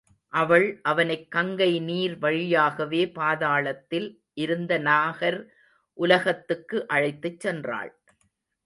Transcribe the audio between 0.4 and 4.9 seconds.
அவள் அவனைக் கங்கை நீர் வழியாகவே பாதளத்தில் இருந்த